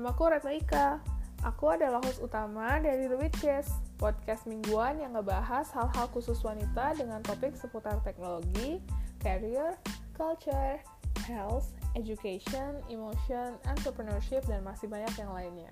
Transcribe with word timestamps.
Namaku 0.00 0.32
Retno 0.32 0.48
Ika. 0.48 0.96
Aku 1.44 1.76
adalah 1.76 2.00
host 2.00 2.24
utama 2.24 2.80
dari 2.80 3.04
The 3.04 3.20
Witches, 3.20 3.68
podcast 4.00 4.48
mingguan 4.48 4.96
yang 4.96 5.12
ngebahas 5.12 5.68
hal-hal 5.76 6.08
khusus 6.16 6.40
wanita 6.40 6.96
dengan 6.96 7.20
topik 7.20 7.52
seputar 7.52 8.00
teknologi, 8.00 8.80
career, 9.20 9.76
culture, 10.16 10.80
health, 11.28 11.76
education, 12.00 12.80
emotion, 12.88 13.60
entrepreneurship, 13.68 14.40
dan 14.48 14.64
masih 14.64 14.88
banyak 14.88 15.12
yang 15.20 15.36
lainnya. 15.36 15.68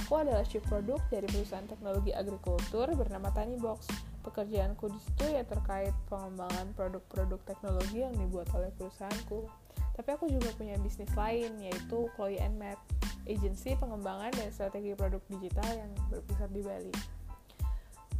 Aku 0.00 0.24
adalah 0.24 0.48
chief 0.48 0.64
product 0.64 1.12
dari 1.12 1.28
perusahaan 1.28 1.68
teknologi 1.68 2.16
agrikultur 2.16 2.88
bernama 2.96 3.28
Tani 3.36 3.60
Box. 3.60 3.92
Pekerjaanku 4.24 4.88
di 4.88 5.00
situ 5.04 5.36
ya 5.36 5.44
terkait 5.44 5.92
pengembangan 6.08 6.72
produk-produk 6.72 7.44
teknologi 7.44 8.08
yang 8.08 8.16
dibuat 8.16 8.48
oleh 8.56 8.72
perusahaanku. 8.80 9.44
Tapi 10.00 10.08
aku 10.16 10.32
juga 10.32 10.48
punya 10.56 10.80
bisnis 10.80 11.12
lain 11.12 11.60
yaitu 11.60 12.08
Chloe 12.16 12.40
and 12.40 12.56
Matt 12.56 12.80
agensi 13.28 13.76
pengembangan 13.76 14.32
dan 14.32 14.48
strategi 14.52 14.92
produk 14.96 15.22
digital 15.28 15.68
yang 15.74 15.90
berpusat 16.08 16.50
di 16.52 16.62
Bali. 16.64 16.94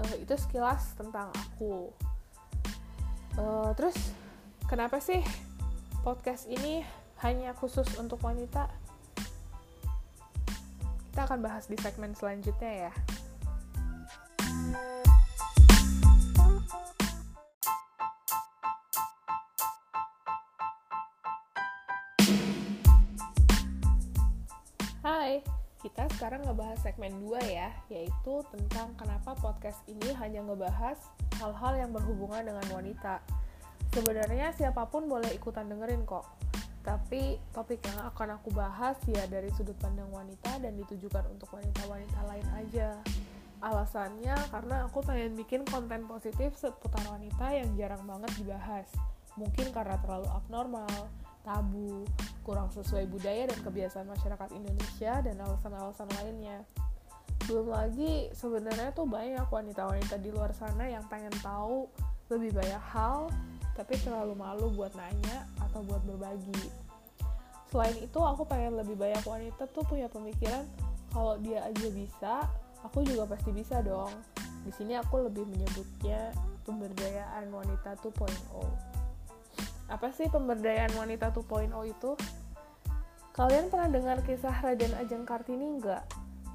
Uh, 0.01 0.15
itu 0.21 0.35
sekilas 0.37 0.97
tentang 0.97 1.29
aku. 1.33 1.93
Uh, 3.37 3.71
terus 3.77 3.97
kenapa 4.67 4.99
sih 4.99 5.23
podcast 6.01 6.49
ini 6.49 6.83
hanya 7.21 7.53
khusus 7.53 7.87
untuk 8.01 8.21
wanita? 8.25 8.69
Kita 11.11 11.27
akan 11.27 11.41
bahas 11.45 11.69
di 11.69 11.77
segmen 11.77 12.17
selanjutnya 12.17 12.89
ya. 12.89 12.93
Hai, 25.31 25.47
kita 25.79 26.11
sekarang 26.19 26.43
ngebahas 26.43 26.83
segmen 26.83 27.23
2 27.23 27.39
ya, 27.55 27.71
yaitu 27.87 28.43
tentang 28.51 28.91
kenapa 28.99 29.31
podcast 29.39 29.79
ini 29.87 30.11
hanya 30.19 30.43
ngebahas 30.43 30.99
hal-hal 31.39 31.79
yang 31.79 31.95
berhubungan 31.95 32.51
dengan 32.51 32.67
wanita. 32.75 33.23
Sebenarnya 33.95 34.51
siapa 34.59 34.91
pun 34.91 35.07
boleh 35.07 35.31
ikutan 35.31 35.71
dengerin 35.71 36.03
kok, 36.03 36.27
tapi 36.83 37.39
topik 37.55 37.79
yang 37.79 38.11
akan 38.11 38.43
aku 38.43 38.51
bahas 38.51 38.99
ya 39.07 39.23
dari 39.31 39.55
sudut 39.55 39.79
pandang 39.79 40.11
wanita 40.11 40.59
dan 40.59 40.75
ditujukan 40.75 41.23
untuk 41.31 41.47
wanita-wanita 41.55 42.27
lain 42.27 42.49
aja. 42.59 42.99
Alasannya 43.63 44.35
karena 44.51 44.91
aku 44.91 44.99
pengen 45.07 45.39
bikin 45.39 45.63
konten 45.63 46.11
positif 46.11 46.59
seputar 46.59 47.07
wanita 47.07 47.55
yang 47.55 47.71
jarang 47.79 48.03
banget 48.03 48.35
dibahas. 48.35 48.91
Mungkin 49.39 49.71
karena 49.71 49.95
terlalu 50.03 50.27
abnormal, 50.27 51.07
tabu, 51.43 52.05
kurang 52.45 52.69
sesuai 52.73 53.09
budaya 53.09 53.49
dan 53.49 53.59
kebiasaan 53.63 54.07
masyarakat 54.09 54.49
Indonesia 54.53 55.13
dan 55.25 55.37
alasan-alasan 55.41 56.09
lainnya. 56.21 56.65
Belum 57.49 57.73
lagi 57.73 58.29
sebenarnya 58.37 58.93
tuh 58.93 59.09
banyak 59.09 59.49
wanita-wanita 59.49 60.21
di 60.21 60.31
luar 60.31 60.53
sana 60.53 60.87
yang 60.87 61.03
pengen 61.09 61.33
tahu 61.41 61.89
lebih 62.31 62.55
banyak 62.55 62.85
hal 62.95 63.33
tapi 63.75 63.97
terlalu 64.05 64.37
malu 64.37 64.69
buat 64.77 64.93
nanya 64.93 65.49
atau 65.57 65.81
buat 65.81 66.05
berbagi. 66.05 66.69
Selain 67.71 67.97
itu, 67.97 68.19
aku 68.19 68.45
pengen 68.45 68.77
lebih 68.77 68.99
banyak 68.99 69.23
wanita 69.23 69.65
tuh 69.71 69.87
punya 69.87 70.11
pemikiran 70.11 70.67
kalau 71.11 71.39
dia 71.39 71.65
aja 71.65 71.89
bisa, 71.91 72.35
aku 72.87 73.03
juga 73.07 73.27
pasti 73.31 73.51
bisa 73.55 73.83
dong. 73.83 74.11
Di 74.67 74.73
sini 74.75 74.99
aku 74.99 75.27
lebih 75.27 75.47
menyebutnya 75.49 76.35
pemberdayaan 76.67 77.49
wanita 77.51 77.97
2.0. 78.05 78.90
Apa 79.91 80.15
sih 80.15 80.31
pemberdayaan 80.31 80.95
wanita 80.95 81.35
2.0 81.35 81.67
itu? 81.91 82.15
Kalian 83.35 83.67
pernah 83.75 83.91
dengar 83.91 84.19
kisah 84.23 84.55
Raden 84.63 84.95
Ajeng 84.95 85.27
Kartini 85.27 85.67
nggak? 85.83 86.07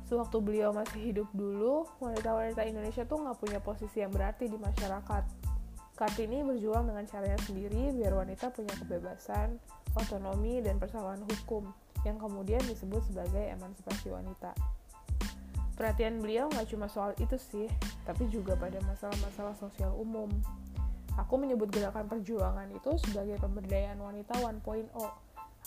Sewaktu 0.08 0.38
beliau 0.40 0.72
masih 0.72 1.12
hidup 1.12 1.28
dulu, 1.36 1.84
wanita-wanita 2.00 2.64
Indonesia 2.64 3.04
tuh 3.04 3.20
nggak 3.20 3.38
punya 3.42 3.60
posisi 3.60 4.00
yang 4.00 4.16
berarti 4.16 4.48
di 4.48 4.56
masyarakat. 4.56 5.24
Kartini 6.00 6.48
berjuang 6.48 6.88
dengan 6.88 7.04
caranya 7.08 7.40
sendiri 7.44 7.92
biar 7.92 8.14
wanita 8.16 8.52
punya 8.56 8.76
kebebasan, 8.80 9.60
otonomi, 9.96 10.64
dan 10.64 10.80
persamaan 10.80 11.24
hukum, 11.24 11.72
yang 12.08 12.16
kemudian 12.16 12.62
disebut 12.68 13.04
sebagai 13.08 13.52
emansipasi 13.52 14.12
wanita. 14.12 14.56
Perhatian 15.76 16.24
beliau 16.24 16.48
nggak 16.52 16.72
cuma 16.72 16.88
soal 16.88 17.12
itu 17.20 17.36
sih, 17.36 17.68
tapi 18.08 18.32
juga 18.32 18.56
pada 18.56 18.80
masalah-masalah 18.88 19.56
sosial 19.60 19.92
umum. 20.00 20.32
Aku 21.16 21.40
menyebut 21.40 21.72
gerakan 21.72 22.12
perjuangan 22.12 22.68
itu 22.76 22.92
sebagai 23.00 23.40
pemberdayaan 23.40 24.00
wanita 24.04 24.36
1.0, 24.36 24.92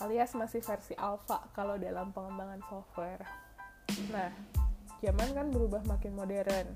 alias 0.04 0.30
masih 0.36 0.60
versi 0.60 0.92
alpha 0.94 1.48
kalau 1.56 1.80
dalam 1.80 2.12
pengembangan 2.12 2.60
software. 2.68 3.24
Nah, 4.12 4.28
zaman 5.00 5.28
kan 5.32 5.46
berubah 5.48 5.80
makin 5.88 6.12
modern, 6.12 6.68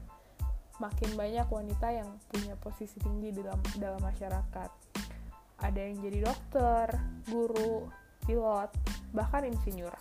makin 0.80 1.10
banyak 1.14 1.46
wanita 1.46 1.88
yang 1.92 2.08
punya 2.32 2.56
posisi 2.56 2.96
tinggi 2.98 3.30
dalam 3.36 3.60
dalam 3.76 4.00
masyarakat. 4.00 4.70
Ada 5.62 5.78
yang 5.78 6.02
jadi 6.02 6.18
dokter, 6.26 6.96
guru, 7.28 7.86
pilot, 8.24 8.72
bahkan 9.14 9.46
insinyur. 9.46 9.94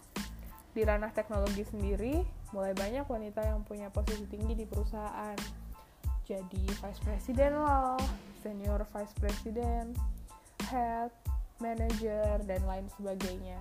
Di 0.71 0.87
ranah 0.87 1.11
teknologi 1.11 1.67
sendiri, 1.67 2.23
mulai 2.55 2.71
banyak 2.71 3.03
wanita 3.03 3.43
yang 3.43 3.61
punya 3.67 3.91
posisi 3.91 4.23
tinggi 4.25 4.55
di 4.55 4.65
perusahaan. 4.65 5.35
Jadi 6.31 6.63
vice 6.63 7.01
president 7.03 7.59
lah, 7.59 7.99
senior 8.39 8.87
vice 8.87 9.11
president, 9.19 9.91
head, 10.71 11.11
manager, 11.59 12.39
dan 12.47 12.63
lain 12.63 12.87
sebagainya. 12.95 13.59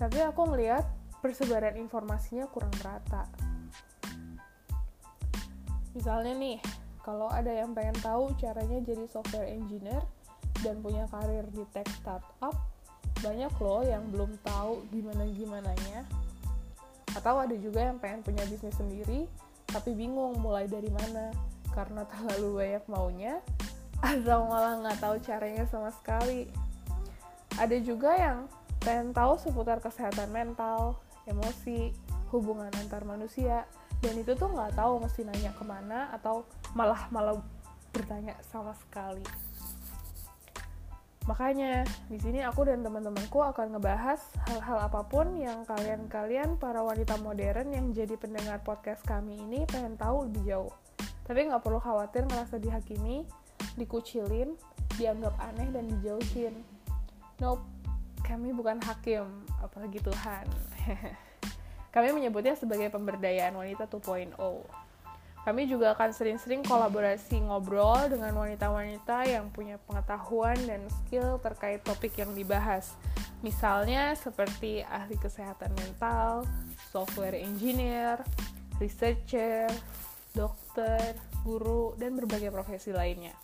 Tapi 0.00 0.24
aku 0.24 0.48
ngeliat 0.48 0.88
persebaran 1.20 1.76
informasinya 1.76 2.48
kurang 2.48 2.72
merata 2.80 3.28
Misalnya 5.92 6.32
nih, 6.32 6.58
kalau 7.04 7.28
ada 7.28 7.52
yang 7.52 7.76
pengen 7.76 7.96
tahu 8.00 8.32
caranya 8.40 8.80
jadi 8.80 9.04
software 9.12 9.44
engineer 9.44 10.00
dan 10.64 10.80
punya 10.80 11.04
karir 11.12 11.44
di 11.52 11.68
tech 11.76 11.84
startup, 12.00 12.56
banyak 13.20 13.52
loh 13.60 13.84
yang 13.84 14.08
belum 14.08 14.40
tahu 14.40 14.88
gimana-gimananya. 14.88 16.08
Atau 17.12 17.36
ada 17.36 17.52
juga 17.60 17.84
yang 17.84 18.00
pengen 18.00 18.24
punya 18.24 18.40
bisnis 18.48 18.72
sendiri, 18.80 19.28
tapi 19.68 19.92
bingung 19.92 20.40
mulai 20.40 20.64
dari 20.64 20.88
mana 20.88 21.28
karena 21.72 22.04
terlalu 22.08 22.48
banyak 22.62 22.84
maunya, 22.86 23.34
atau 24.02 24.46
malah 24.46 24.78
nggak 24.82 24.98
tahu 24.98 25.16
caranya 25.22 25.64
sama 25.66 25.90
sekali. 25.94 26.50
Ada 27.56 27.76
juga 27.84 28.16
yang 28.16 28.38
pengen 28.82 29.14
tahu 29.14 29.38
seputar 29.38 29.78
kesehatan 29.78 30.32
mental, 30.34 30.98
emosi, 31.28 31.94
hubungan 32.34 32.72
antar 32.80 33.06
manusia, 33.06 33.68
dan 34.02 34.14
itu 34.18 34.34
tuh 34.34 34.50
nggak 34.50 34.74
tahu 34.74 34.98
mesti 34.98 35.22
nanya 35.22 35.54
ke 35.54 35.62
mana 35.62 36.10
atau 36.10 36.42
malah 36.74 37.06
malah 37.14 37.38
bertanya 37.94 38.34
sama 38.42 38.74
sekali. 38.74 39.22
Makanya 41.22 41.86
di 42.10 42.18
sini 42.18 42.42
aku 42.42 42.66
dan 42.66 42.82
teman-temanku 42.82 43.38
akan 43.38 43.78
ngebahas 43.78 44.18
hal-hal 44.50 44.90
apa 44.90 45.06
pun 45.06 45.38
yang 45.38 45.62
kalian-kalian 45.62 46.58
para 46.58 46.82
wanita 46.82 47.14
modern 47.22 47.70
yang 47.70 47.94
jadi 47.94 48.18
pendengar 48.18 48.58
podcast 48.66 49.06
kami 49.06 49.38
ini 49.38 49.62
pengen 49.70 49.94
tahu 49.94 50.26
lebih 50.26 50.42
jauh 50.50 50.72
tapi 51.26 51.48
nggak 51.48 51.62
perlu 51.62 51.78
khawatir 51.78 52.26
ngerasa 52.26 52.58
dihakimi 52.58 53.26
dikucilin 53.78 54.54
dianggap 54.98 55.32
aneh 55.40 55.68
dan 55.70 55.88
dijauhin 55.88 56.54
nope 57.38 57.62
kami 58.22 58.54
bukan 58.54 58.78
hakim 58.84 59.26
apalagi 59.62 59.98
Tuhan 60.02 60.46
Kami 61.92 62.08
menyebutnya 62.16 62.56
sebagai 62.56 62.88
pemberdayaan 62.88 63.52
wanita 63.52 63.84
2.0. 63.84 64.32
Kami 65.42 65.62
juga 65.68 65.92
akan 65.92 66.08
sering-sering 66.08 66.64
kolaborasi 66.64 67.44
ngobrol 67.44 68.08
dengan 68.08 68.32
wanita-wanita 68.32 69.28
yang 69.28 69.52
punya 69.52 69.76
pengetahuan 69.84 70.56
dan 70.64 70.80
skill 70.88 71.36
terkait 71.44 71.84
topik 71.84 72.16
yang 72.16 72.32
dibahas. 72.32 72.96
Misalnya 73.44 74.16
seperti 74.16 74.80
ahli 74.88 75.20
kesehatan 75.20 75.76
mental, 75.76 76.48
software 76.88 77.36
engineer, 77.36 78.24
researcher, 78.80 79.68
dokter, 80.32 80.61
guru, 81.42 81.92
dan 81.98 82.16
berbagai 82.16 82.48
profesi 82.48 82.94
lainnya. 82.94 83.34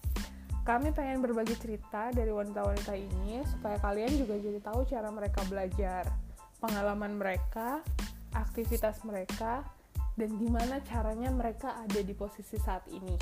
Kami 0.65 0.93
pengen 0.93 1.25
berbagi 1.25 1.57
cerita 1.57 2.13
dari 2.13 2.29
wanita-wanita 2.29 2.93
ini 2.93 3.41
supaya 3.49 3.81
kalian 3.81 4.21
juga 4.21 4.37
jadi 4.37 4.61
tahu 4.61 4.85
cara 4.85 5.09
mereka 5.09 5.41
belajar, 5.49 6.05
pengalaman 6.61 7.17
mereka, 7.17 7.81
aktivitas 8.37 9.01
mereka, 9.09 9.65
dan 10.21 10.37
gimana 10.37 10.85
caranya 10.85 11.33
mereka 11.33 11.73
ada 11.79 12.01
di 12.05 12.13
posisi 12.13 12.61
saat 12.61 12.85
ini. 12.93 13.17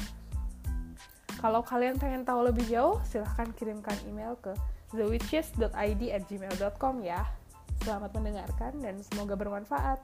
Kalau 1.37 1.61
kalian 1.63 2.01
pengen 2.01 2.25
tahu 2.25 2.49
lebih 2.49 2.67
jauh, 2.67 2.99
silahkan 3.05 3.53
kirimkan 3.55 3.95
email 4.09 4.35
ke 4.41 4.57
thewitches.id 4.97 6.03
at 6.11 6.23
gmail.com 6.27 6.95
ya. 7.05 7.23
Selamat 7.85 8.11
mendengarkan 8.17 8.73
dan 8.81 8.99
semoga 9.05 9.37
bermanfaat. 9.37 10.01